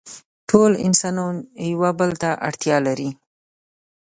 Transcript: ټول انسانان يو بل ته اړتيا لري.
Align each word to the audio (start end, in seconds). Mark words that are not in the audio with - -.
ټول 0.49 0.71
انسانان 0.87 1.35
يو 1.69 1.83
بل 1.99 2.11
ته 2.21 2.29
اړتيا 2.47 2.77
لري. 2.87 3.09